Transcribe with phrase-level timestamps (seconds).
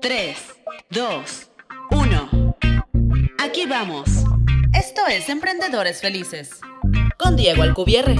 [0.00, 0.36] 3,
[0.90, 1.50] 2,
[1.90, 2.56] 1.
[3.38, 4.24] Aquí vamos.
[4.72, 6.60] Esto es Emprendedores Felices.
[7.18, 8.16] Con Diego Alcubierre.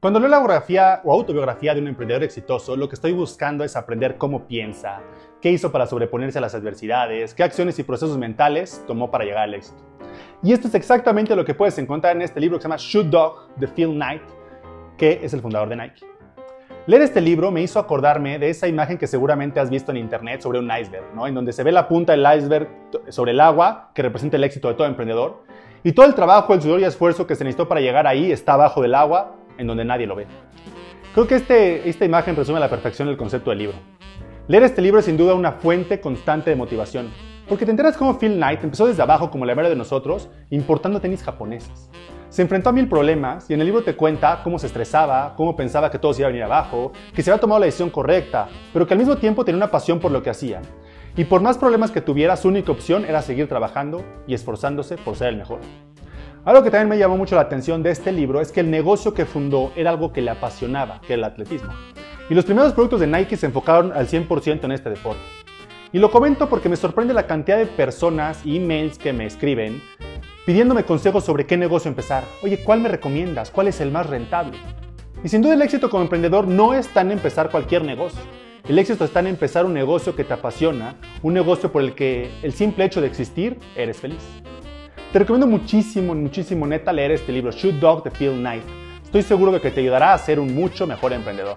[0.00, 3.74] Cuando leo la biografía o autobiografía de un emprendedor exitoso, lo que estoy buscando es
[3.74, 5.00] aprender cómo piensa,
[5.40, 9.44] qué hizo para sobreponerse a las adversidades, qué acciones y procesos mentales tomó para llegar
[9.44, 9.82] al éxito.
[10.42, 13.06] Y esto es exactamente lo que puedes encontrar en este libro que se llama Shoot
[13.06, 14.22] Dog de Phil Knight,
[14.96, 16.15] que es el fundador de Nike.
[16.86, 20.40] Leer este libro me hizo acordarme de esa imagen que seguramente has visto en internet
[20.40, 21.26] sobre un iceberg, ¿no?
[21.26, 22.68] en donde se ve la punta del iceberg
[23.08, 25.42] sobre el agua, que representa el éxito de todo emprendedor,
[25.82, 28.52] y todo el trabajo, el sudor y esfuerzo que se necesitó para llegar ahí está
[28.52, 30.28] abajo del agua, en donde nadie lo ve.
[31.12, 33.76] Creo que este, esta imagen resume a la perfección el concepto del libro.
[34.46, 37.10] Leer este libro es sin duda una fuente constante de motivación,
[37.48, 41.00] porque te enteras cómo Phil Knight empezó desde abajo como la mayoría de nosotros, importando
[41.00, 41.90] tenis japoneses.
[42.28, 45.54] Se enfrentó a mil problemas y en el libro te cuenta cómo se estresaba, cómo
[45.54, 48.48] pensaba que todo se iba a venir abajo, que se había tomado la decisión correcta,
[48.72, 50.60] pero que al mismo tiempo tenía una pasión por lo que hacía.
[51.16, 55.16] Y por más problemas que tuviera, su única opción era seguir trabajando y esforzándose por
[55.16, 55.60] ser el mejor.
[56.44, 59.14] Algo que también me llamó mucho la atención de este libro es que el negocio
[59.14, 61.72] que fundó era algo que le apasionaba, que era el atletismo.
[62.28, 65.45] Y los primeros productos de Nike se enfocaron al 100% en este deporte.
[65.96, 69.80] Y lo comento porque me sorprende la cantidad de personas y emails que me escriben
[70.44, 72.22] pidiéndome consejos sobre qué negocio empezar.
[72.42, 73.50] Oye, ¿cuál me recomiendas?
[73.50, 74.58] ¿Cuál es el más rentable?
[75.24, 78.20] Y sin duda el éxito como emprendedor no está en empezar cualquier negocio.
[78.68, 82.30] El éxito está en empezar un negocio que te apasiona, un negocio por el que
[82.42, 84.22] el simple hecho de existir eres feliz.
[85.14, 88.64] Te recomiendo muchísimo, muchísimo neta leer este libro, Shoot Dog de Phil Knight.
[89.02, 91.56] Estoy seguro de que te ayudará a ser un mucho mejor emprendedor.